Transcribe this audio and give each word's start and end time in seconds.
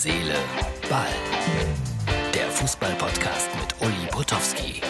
Seele, 0.00 0.36
Ball. 0.88 1.08
Der 2.32 2.48
Fußball-Podcast 2.50 3.48
mit 3.60 3.74
Uli 3.80 4.06
Potowski. 4.12 4.80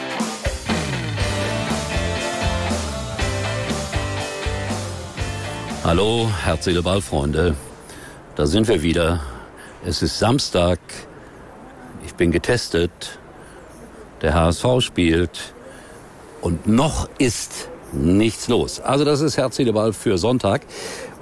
Hallo, 5.82 6.28
Herz, 6.44 6.66
Seele, 6.66 6.82
Ball, 6.82 7.00
Freunde. 7.00 7.56
Da 8.36 8.44
sind 8.44 8.68
wir 8.68 8.82
wieder. 8.82 9.22
Es 9.82 10.02
ist 10.02 10.18
Samstag. 10.18 10.78
Ich 12.04 12.12
bin 12.14 12.30
getestet. 12.30 13.18
Der 14.20 14.34
HSV 14.34 14.80
spielt. 14.80 15.54
Und 16.42 16.66
noch 16.66 17.08
ist 17.16 17.70
nichts 17.92 18.48
los. 18.48 18.78
Also 18.78 19.06
das 19.06 19.22
ist 19.22 19.38
Herz, 19.38 19.56
Seele, 19.56 19.72
Ball 19.72 19.94
für 19.94 20.18
Sonntag. 20.18 20.66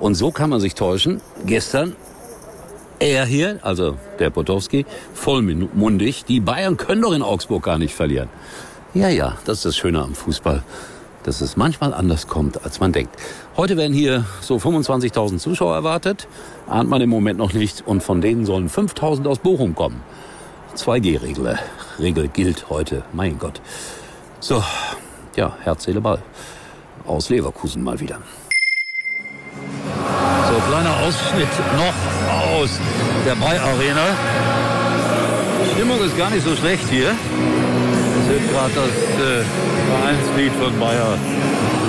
Und 0.00 0.16
so 0.16 0.32
kann 0.32 0.50
man 0.50 0.58
sich 0.58 0.74
täuschen. 0.74 1.20
Gestern 1.44 1.94
er 2.98 3.24
hier, 3.24 3.58
also 3.62 3.96
der 4.18 4.30
Potowski, 4.30 4.86
vollmundig. 5.14 6.24
Die 6.24 6.40
Bayern 6.40 6.76
können 6.76 7.02
doch 7.02 7.12
in 7.12 7.22
Augsburg 7.22 7.62
gar 7.62 7.78
nicht 7.78 7.94
verlieren. 7.94 8.28
Ja, 8.94 9.08
ja, 9.08 9.36
das 9.44 9.58
ist 9.58 9.64
das 9.66 9.76
Schöne 9.76 10.00
am 10.00 10.14
Fußball, 10.14 10.62
dass 11.22 11.40
es 11.40 11.56
manchmal 11.56 11.92
anders 11.92 12.26
kommt, 12.26 12.64
als 12.64 12.80
man 12.80 12.92
denkt. 12.92 13.14
Heute 13.56 13.76
werden 13.76 13.92
hier 13.92 14.24
so 14.40 14.56
25.000 14.56 15.38
Zuschauer 15.38 15.74
erwartet, 15.74 16.28
ahnt 16.66 16.88
man 16.88 17.02
im 17.02 17.10
Moment 17.10 17.38
noch 17.38 17.52
nicht. 17.52 17.86
Und 17.86 18.02
von 18.02 18.20
denen 18.20 18.46
sollen 18.46 18.70
5.000 18.70 19.26
aus 19.26 19.38
Bochum 19.38 19.74
kommen. 19.74 20.00
2G-Regel 20.76 21.58
Regel 21.98 22.28
gilt 22.28 22.68
heute, 22.70 23.02
mein 23.12 23.38
Gott. 23.38 23.60
So, 24.40 24.62
ja, 25.34 25.56
Herz, 25.62 25.84
Seele, 25.84 26.00
Ball. 26.00 26.22
Aus 27.06 27.30
Leverkusen 27.30 27.82
mal 27.82 28.00
wieder. 28.00 28.20
So, 30.56 30.62
kleiner 30.72 30.96
Ausschnitt 31.04 31.52
noch 31.76 31.98
aus 32.48 32.80
der 33.26 33.34
Bay 33.34 33.58
Arena. 33.60 34.08
Die 35.60 35.70
Stimmung 35.76 36.00
ist 36.00 36.16
gar 36.16 36.30
nicht 36.30 36.44
so 36.48 36.56
schlecht 36.56 36.88
hier. 36.88 37.12
Es 37.12 38.24
wird 38.32 38.40
gerade 38.48 38.72
das 38.72 38.88
äh, 39.20 39.44
Vereinslied 39.44 40.52
von 40.56 40.72
Bayer 40.80 41.12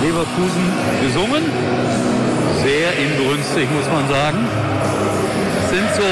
Leverkusen 0.04 0.68
gesungen. 1.00 1.48
Sehr 2.60 2.92
inbrünstig, 3.00 3.72
muss 3.72 3.88
man 3.88 4.04
sagen. 4.04 4.44
Es 5.64 5.70
sind 5.72 5.88
so 5.96 6.08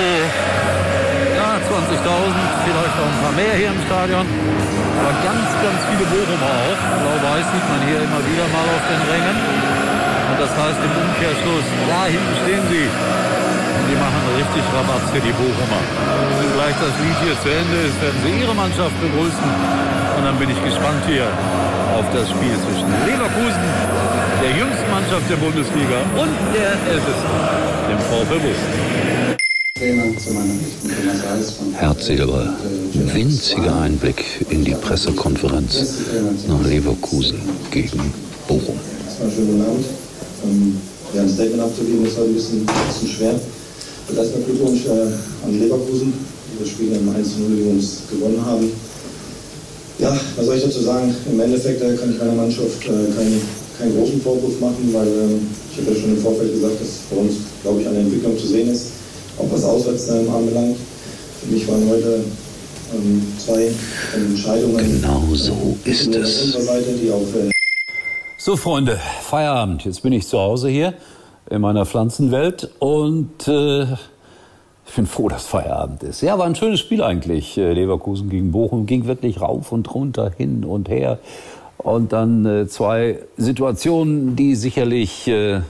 ja, 1.37 1.61
20.000, 1.61 1.61
vielleicht 1.61 2.97
auch 2.97 3.11
ein 3.13 3.21
paar 3.21 3.37
mehr 3.37 3.53
hier 3.53 3.69
im 3.69 3.81
Stadion. 3.85 4.25
Aber 4.25 5.13
ganz, 5.21 5.45
ganz 5.61 5.81
viele 5.93 6.09
Bochumer 6.09 6.53
auch. 6.57 6.81
Blau-Weiß 7.05 7.53
sieht 7.53 7.67
man 7.69 7.81
hier 7.85 8.01
immer 8.01 8.21
wieder 8.25 8.49
mal 8.49 8.65
auf 8.65 8.85
den 8.89 9.03
Rängen. 9.13 9.86
Und 10.27 10.37
das 10.43 10.51
heißt 10.51 10.81
im 10.83 10.95
Umkehrschluss, 11.07 11.67
da 11.87 12.07
hinten 12.11 12.35
stehen 12.43 12.65
sie. 12.71 12.87
Und 12.87 13.85
die 13.87 13.99
machen 13.99 14.23
richtig 14.35 14.65
Rabatz 14.75 15.07
für 15.13 15.23
die 15.23 15.35
Bochumer. 15.39 15.83
Wenn 16.39 16.51
gleich 16.59 16.77
das 16.83 16.95
Lied 16.99 17.19
hier 17.23 17.37
zu 17.39 17.49
Ende 17.49 17.77
ist, 17.87 17.97
werden 18.03 18.21
sie 18.25 18.35
ihre 18.43 18.55
Mannschaft 18.55 18.97
begrüßen. 18.99 19.49
Und 20.17 20.23
dann 20.25 20.37
bin 20.39 20.51
ich 20.51 20.61
gespannt 20.65 21.05
hier 21.07 21.29
auf 21.95 22.07
das 22.13 22.29
Spiel 22.31 22.57
zwischen 22.59 22.89
Leverkusen, 23.07 23.67
der 24.43 24.53
jüngsten 24.57 24.89
Mannschaft 24.91 25.27
der 25.31 25.37
Bundesliga, 25.37 25.99
und 26.19 26.35
der 26.53 26.75
ältesten, 26.91 27.33
dem 27.89 28.01
VfL 28.11 28.41
Bochum. 28.41 28.97
Herzsilber, 31.75 32.57
winziger 33.13 33.77
Einblick 33.83 34.47
in 34.49 34.65
die 34.65 34.75
Pressekonferenz 34.75 35.95
nach 36.49 36.65
Leverkusen 36.65 37.39
gegen 37.71 38.13
Bochum. 38.49 38.79
Ähm, 40.47 40.77
ja, 41.15 41.23
ein 41.23 41.29
Statement 41.29 41.63
abzugeben 41.63 42.07
ist 42.07 42.17
heute 42.17 42.31
ein 42.31 42.35
bisschen, 42.35 42.61
ein 42.61 42.89
bisschen 42.89 43.09
schwer. 43.09 43.35
Und 44.09 44.17
erstmal 44.17 44.43
Glückwunsch 44.43 44.87
äh, 44.87 45.47
an 45.47 45.59
Leverkusen, 45.59 46.13
die 46.13 46.63
das 46.63 46.69
Spiel 46.71 46.93
im 46.93 47.09
1-0 47.09 47.57
gegen 47.57 47.71
uns 47.71 48.03
gewonnen 48.11 48.45
haben. 48.45 48.71
Ja, 49.99 50.17
was 50.37 50.47
soll 50.47 50.57
ich 50.57 50.63
dazu 50.63 50.83
sagen? 50.83 51.15
Im 51.31 51.41
Endeffekt 51.41 51.83
äh, 51.83 51.95
kann 51.97 52.13
ich 52.13 52.19
meiner 52.19 52.35
Mannschaft 52.35 52.85
äh, 52.85 53.11
keinen, 53.17 53.41
keinen 53.79 53.97
großen 53.97 54.21
Vorwurf 54.21 54.61
machen, 54.61 54.91
weil 54.93 55.09
äh, 55.09 55.41
ich 55.73 55.79
habe 55.81 55.95
ja 55.95 56.01
schon 56.01 56.17
im 56.17 56.23
Vorfeld 56.23 56.53
gesagt, 56.53 56.81
dass 56.81 56.89
bei 57.11 57.17
uns, 57.17 57.35
glaube 57.63 57.81
ich, 57.81 57.89
eine 57.89 57.99
Entwicklung 58.01 58.39
zu 58.39 58.47
sehen 58.47 58.71
ist, 58.71 58.87
auch 59.39 59.51
was 59.51 59.65
auswärts 59.65 60.09
ähm, 60.09 60.31
anbelangt. 60.31 60.77
Für 61.41 61.53
mich 61.53 61.67
waren 61.67 61.89
heute 61.89 62.21
ähm, 62.95 63.23
zwei 63.39 63.71
Entscheidungen. 64.15 65.01
Genau 65.01 65.25
so 65.35 65.77
ist 65.85 66.15
es. 66.15 66.53
Seite, 66.53 66.93
die 67.03 67.11
auch 67.11 67.27
äh, 67.35 67.56
so, 68.47 68.55
Freunde, 68.55 69.01
Feierabend. 69.23 69.85
Jetzt 69.85 70.05
bin 70.05 70.13
ich 70.13 70.29
zu 70.29 70.39
Hause 70.39 70.69
hier 70.69 70.95
in 71.51 71.61
meiner 71.61 71.85
Pflanzenwelt 71.85 72.71
und 72.79 73.49
äh, 73.49 73.83
ich 74.87 74.95
bin 74.95 75.09
froh, 75.09 75.29
dass 75.29 75.47
Feierabend 75.47 76.05
ist. 76.05 76.21
Ja, 76.21 76.39
war 76.39 76.47
ein 76.47 76.55
schönes 76.55 76.79
Spiel 76.79 77.03
eigentlich. 77.03 77.59
Äh, 77.59 77.73
Leverkusen 77.73 78.31
gegen 78.31 78.53
Bochum 78.53 78.87
ging 78.87 79.09
wirklich 79.09 79.41
rauf 79.41 79.73
und 79.73 79.93
runter, 79.93 80.31
hin 80.37 80.65
und 80.65 80.89
her. 80.89 81.19
Und 81.79 82.13
dann 82.13 82.47
äh, 82.47 82.69
zwei 82.69 83.19
Situationen, 83.37 84.37
die 84.37 84.55
sicherlich 84.55 85.27
äh, 85.27 85.63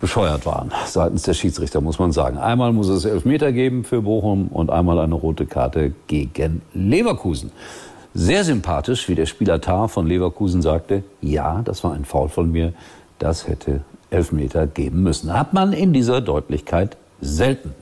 bescheuert 0.00 0.46
waren 0.46 0.72
seitens 0.86 1.24
der 1.24 1.34
Schiedsrichter, 1.34 1.82
muss 1.82 1.98
man 1.98 2.12
sagen. 2.12 2.38
Einmal 2.38 2.72
muss 2.72 2.88
es 2.88 3.04
Elfmeter 3.04 3.52
geben 3.52 3.84
für 3.84 4.00
Bochum 4.00 4.48
und 4.48 4.70
einmal 4.70 4.98
eine 4.98 5.14
rote 5.14 5.44
Karte 5.44 5.92
gegen 6.06 6.62
Leverkusen. 6.72 7.52
Sehr 8.16 8.44
sympathisch, 8.44 9.08
wie 9.08 9.16
der 9.16 9.26
Spieler 9.26 9.60
Tar 9.60 9.88
von 9.88 10.06
Leverkusen 10.06 10.62
sagte, 10.62 11.02
ja, 11.20 11.62
das 11.64 11.82
war 11.82 11.94
ein 11.94 12.04
Foul 12.04 12.28
von 12.28 12.52
mir, 12.52 12.72
das 13.18 13.48
hätte 13.48 13.80
Elfmeter 14.10 14.68
geben 14.68 15.02
müssen. 15.02 15.32
Hat 15.32 15.52
man 15.52 15.72
in 15.72 15.92
dieser 15.92 16.20
Deutlichkeit 16.20 16.96
selten. 17.20 17.74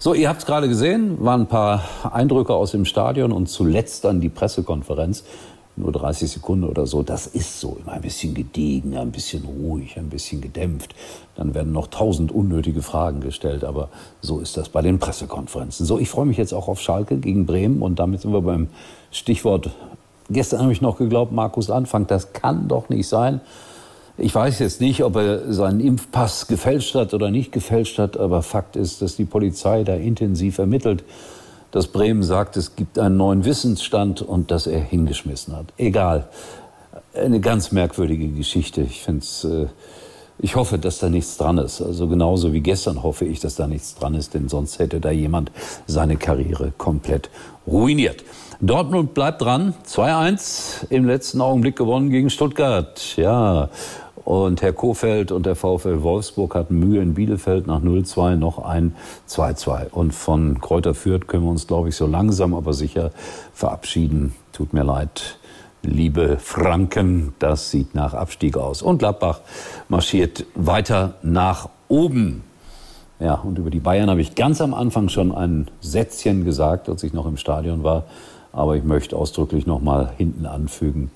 So, 0.00 0.12
ihr 0.12 0.28
habt 0.28 0.40
es 0.40 0.46
gerade 0.46 0.66
gesehen, 0.68 1.24
waren 1.24 1.42
ein 1.42 1.46
paar 1.46 1.84
Eindrücke 2.10 2.52
aus 2.52 2.72
dem 2.72 2.84
Stadion 2.84 3.30
und 3.30 3.48
zuletzt 3.48 4.04
dann 4.04 4.20
die 4.20 4.28
Pressekonferenz. 4.28 5.22
Nur 5.76 5.92
30 5.92 6.30
Sekunden 6.30 6.64
oder 6.64 6.86
so. 6.86 7.02
Das 7.02 7.26
ist 7.26 7.60
so 7.60 7.78
immer 7.80 7.92
ein 7.92 8.02
bisschen 8.02 8.34
gediegen, 8.34 8.96
ein 8.96 9.12
bisschen 9.12 9.44
ruhig, 9.44 9.96
ein 9.96 10.08
bisschen 10.08 10.40
gedämpft. 10.40 10.94
Dann 11.36 11.54
werden 11.54 11.72
noch 11.72 11.86
tausend 11.86 12.32
unnötige 12.32 12.82
Fragen 12.82 13.20
gestellt, 13.20 13.64
aber 13.64 13.88
so 14.20 14.40
ist 14.40 14.56
das 14.56 14.68
bei 14.68 14.82
den 14.82 14.98
Pressekonferenzen. 14.98 15.86
So, 15.86 15.98
ich 15.98 16.10
freue 16.10 16.26
mich 16.26 16.36
jetzt 16.36 16.52
auch 16.52 16.68
auf 16.68 16.80
Schalke 16.80 17.16
gegen 17.16 17.46
Bremen 17.46 17.82
und 17.82 17.98
damit 17.98 18.20
sind 18.20 18.32
wir 18.32 18.42
beim 18.42 18.68
Stichwort, 19.10 19.70
gestern 20.28 20.60
habe 20.60 20.72
ich 20.72 20.80
noch 20.80 20.98
geglaubt, 20.98 21.32
Markus 21.32 21.70
Anfang, 21.70 22.06
das 22.06 22.32
kann 22.32 22.68
doch 22.68 22.88
nicht 22.88 23.08
sein. 23.08 23.40
Ich 24.18 24.34
weiß 24.34 24.58
jetzt 24.58 24.82
nicht, 24.82 25.02
ob 25.02 25.16
er 25.16 25.50
seinen 25.52 25.80
Impfpass 25.80 26.46
gefälscht 26.46 26.94
hat 26.94 27.14
oder 27.14 27.30
nicht 27.30 27.52
gefälscht 27.52 27.98
hat, 27.98 28.18
aber 28.18 28.42
Fakt 28.42 28.76
ist, 28.76 29.00
dass 29.00 29.16
die 29.16 29.24
Polizei 29.24 29.82
da 29.82 29.94
intensiv 29.94 30.58
ermittelt, 30.58 31.04
dass 31.70 31.86
Bremen 31.86 32.22
sagt, 32.22 32.56
es 32.56 32.76
gibt 32.76 32.98
einen 32.98 33.16
neuen 33.16 33.44
Wissensstand 33.44 34.22
und 34.22 34.50
dass 34.50 34.66
er 34.66 34.80
hingeschmissen 34.80 35.56
hat. 35.56 35.66
Egal. 35.76 36.28
Eine 37.14 37.40
ganz 37.40 37.72
merkwürdige 37.72 38.28
Geschichte. 38.28 38.82
Ich 38.82 39.02
finde 39.02 39.24
äh, 39.44 39.66
ich 40.42 40.56
hoffe, 40.56 40.78
dass 40.78 40.98
da 40.98 41.10
nichts 41.10 41.36
dran 41.36 41.58
ist. 41.58 41.82
Also 41.82 42.08
genauso 42.08 42.52
wie 42.52 42.60
gestern 42.60 43.02
hoffe 43.02 43.24
ich, 43.26 43.40
dass 43.40 43.56
da 43.56 43.66
nichts 43.66 43.94
dran 43.94 44.14
ist, 44.14 44.34
denn 44.34 44.48
sonst 44.48 44.78
hätte 44.78 45.00
da 45.00 45.10
jemand 45.10 45.52
seine 45.86 46.16
Karriere 46.16 46.72
komplett 46.78 47.28
ruiniert. 47.66 48.24
Dortmund 48.60 49.14
bleibt 49.14 49.42
dran. 49.42 49.74
2-1 49.86 50.86
im 50.90 51.06
letzten 51.06 51.40
Augenblick 51.40 51.76
gewonnen 51.76 52.10
gegen 52.10 52.30
Stuttgart. 52.30 53.16
Ja. 53.16 53.68
Und 54.30 54.62
Herr 54.62 54.72
Kofeld 54.72 55.32
und 55.32 55.44
der 55.44 55.56
VfL 55.56 56.04
Wolfsburg 56.04 56.54
hatten 56.54 56.78
Mühe 56.78 57.02
in 57.02 57.14
Bielefeld 57.14 57.66
nach 57.66 57.80
0-2 57.80 58.36
noch 58.36 58.60
ein 58.60 58.94
2-2. 59.28 59.90
Und 59.90 60.14
von 60.14 60.60
Kräuter 60.60 60.94
Fürth 60.94 61.26
können 61.26 61.42
wir 61.42 61.50
uns, 61.50 61.66
glaube 61.66 61.88
ich, 61.88 61.96
so 61.96 62.06
langsam 62.06 62.54
aber 62.54 62.72
sicher 62.72 63.10
verabschieden. 63.52 64.32
Tut 64.52 64.72
mir 64.72 64.84
leid, 64.84 65.36
liebe 65.82 66.38
Franken, 66.38 67.34
das 67.40 67.72
sieht 67.72 67.96
nach 67.96 68.14
Abstieg 68.14 68.56
aus. 68.56 68.82
Und 68.82 68.98
Gladbach 68.98 69.40
marschiert 69.88 70.46
weiter 70.54 71.14
nach 71.24 71.68
oben. 71.88 72.44
Ja, 73.18 73.34
und 73.34 73.58
über 73.58 73.70
die 73.70 73.80
Bayern 73.80 74.10
habe 74.10 74.20
ich 74.20 74.36
ganz 74.36 74.60
am 74.60 74.74
Anfang 74.74 75.08
schon 75.08 75.34
ein 75.34 75.66
Sätzchen 75.80 76.44
gesagt, 76.44 76.88
als 76.88 77.02
ich 77.02 77.12
noch 77.12 77.26
im 77.26 77.36
Stadion 77.36 77.82
war. 77.82 78.04
Aber 78.52 78.76
ich 78.76 78.84
möchte 78.84 79.16
ausdrücklich 79.16 79.66
noch 79.66 79.80
mal 79.80 80.12
hinten 80.16 80.46
anfügen, 80.46 81.10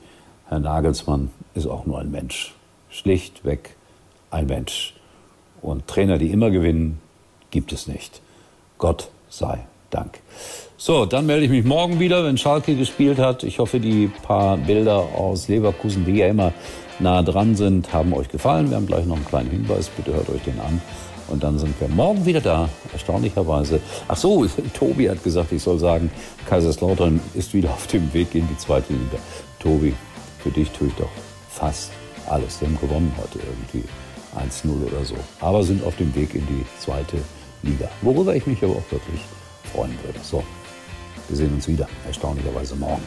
Herr 0.49 0.59
Nagelsmann 0.59 1.31
ist 1.55 1.69
auch 1.69 1.87
nur 1.87 2.01
ein 2.01 2.11
Mensch. 2.11 2.57
Schlichtweg 2.95 3.75
ein 4.31 4.47
Mensch. 4.47 4.95
Und 5.61 5.89
Trainer, 5.89 6.19
die 6.19 6.31
immer 6.31 6.51
gewinnen, 6.51 7.01
gibt 7.51 7.73
es 7.73 7.89
nicht. 7.89 8.21
Gott 8.79 9.09
sei 9.29 9.59
Dank. 9.91 10.21
So, 10.77 11.05
dann 11.05 11.27
melde 11.27 11.45
ich 11.45 11.51
mich 11.51 11.65
morgen 11.65 11.99
wieder, 11.99 12.25
wenn 12.25 12.39
Schalke 12.39 12.77
gespielt 12.77 13.19
hat. 13.19 13.43
Ich 13.43 13.59
hoffe, 13.59 13.81
die 13.81 14.11
paar 14.23 14.57
Bilder 14.57 14.97
aus 14.97 15.49
Leverkusen, 15.49 16.05
die 16.05 16.17
ja 16.17 16.29
immer 16.29 16.53
nah 17.01 17.23
dran 17.23 17.57
sind, 17.57 17.93
haben 17.93 18.13
euch 18.13 18.29
gefallen. 18.29 18.71
Wir 18.71 18.77
haben 18.77 18.87
gleich 18.87 19.07
noch 19.07 19.17
einen 19.17 19.27
kleinen 19.27 19.51
Hinweis. 19.51 19.89
Bitte 19.89 20.15
hört 20.15 20.29
euch 20.29 20.43
den 20.43 20.61
an. 20.61 20.81
Und 21.29 21.43
dann 21.43 21.59
sind 21.59 21.81
wir 21.81 21.89
morgen 21.89 22.25
wieder 22.27 22.43
da, 22.43 22.69
erstaunlicherweise. 22.93 23.81
Ach 24.07 24.17
so, 24.17 24.47
Tobi 24.75 25.09
hat 25.11 25.25
gesagt, 25.25 25.51
ich 25.53 25.63
soll 25.63 25.79
sagen, 25.79 26.11
Kaiserslautern 26.49 27.21
ist 27.35 27.55
wieder 27.55 27.71
auf 27.71 27.87
dem 27.87 28.13
Weg 28.13 28.35
in 28.35 28.47
die 28.47 28.59
zweite 28.59 28.93
Liga. 28.93 29.19
Tobi, 29.59 29.95
für 30.41 30.51
dich 30.51 30.71
tue 30.71 30.89
ich 30.89 30.95
doch 30.95 31.09
fast 31.49 31.91
alles. 32.29 32.59
Die 32.59 32.67
haben 32.67 32.79
gewonnen 32.81 33.13
heute 33.17 33.39
irgendwie 33.39 33.89
1-0 34.37 34.87
oder 34.87 35.05
so. 35.05 35.17
Aber 35.41 35.63
sind 35.63 35.85
auf 35.85 35.97
dem 35.97 36.15
Weg 36.15 36.35
in 36.35 36.47
die 36.47 36.65
zweite 36.81 37.19
Liga. 37.63 37.89
Worüber 38.03 38.35
ich 38.35 38.47
mich 38.47 38.63
aber 38.63 38.75
auch 38.75 38.93
wirklich 38.93 39.21
freuen 39.73 39.97
würde. 40.05 40.19
So, 40.23 40.43
wir 41.29 41.37
sehen 41.37 41.55
uns 41.55 41.67
wieder, 41.69 41.89
erstaunlicherweise 42.07 42.77
morgen. 42.77 43.03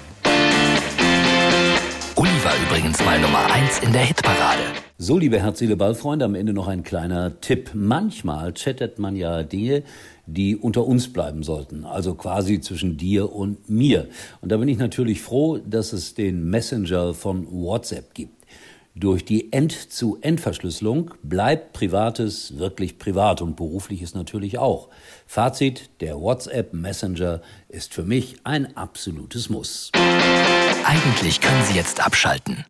Uli 2.16 2.30
war 2.44 2.54
übrigens 2.68 3.04
mal 3.06 3.20
Nummer 3.22 3.46
1 3.52 3.80
in 3.80 3.94
der 3.94 4.02
Hitparade. 4.02 4.64
So, 4.98 5.20
liebe 5.20 5.40
Herz-Seele-Ball-Freunde, 5.40 6.26
am 6.26 6.34
Ende 6.34 6.52
noch 6.52 6.68
ein 6.68 6.82
kleiner 6.82 7.40
Tipp. 7.42 7.70
Manchmal 7.76 8.54
chattet 8.54 8.98
man 8.98 9.16
ja 9.16 9.44
Dinge, 9.44 9.84
die 10.26 10.56
unter 10.56 10.88
uns 10.88 11.14
bleiben 11.14 11.44
sollten, 11.44 11.86
also 11.86 12.16
quasi 12.16 12.60
zwischen 12.60 12.98
dir 12.98 13.32
und 13.32 13.70
mir. 13.70 14.08
Und 14.42 14.52
da 14.52 14.58
bin 14.58 14.68
ich 14.68 14.80
natürlich 14.80 15.22
froh, 15.22 15.60
dass 15.60 15.94
es 15.94 16.16
den 16.16 16.50
Messenger 16.50 17.14
von 17.14 17.48
WhatsApp 17.52 18.16
gibt. 18.16 18.37
Durch 19.00 19.24
die 19.24 19.54
End-zu-End-Verschlüsselung 19.54 21.12
bleibt 21.22 21.74
Privates 21.74 22.58
wirklich 22.58 22.98
privat 22.98 23.44
und 23.44 23.56
berufliches 23.56 24.16
natürlich 24.16 24.58
auch. 24.58 24.90
Fazit, 25.28 25.92
der 26.02 26.20
WhatsApp 26.20 26.74
Messenger 26.74 27.42
ist 27.70 27.94
für 27.94 28.02
mich 28.02 28.38
ein 28.44 28.76
absolutes 28.76 29.50
Muss. 29.50 29.92
Eigentlich 30.84 31.42
können 31.42 31.64
Sie 31.66 31.76
jetzt 31.76 32.04
abschalten. 32.04 32.66